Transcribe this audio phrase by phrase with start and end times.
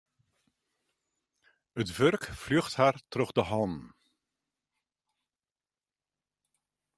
[1.81, 3.85] It wurk fljocht har troch de hannen.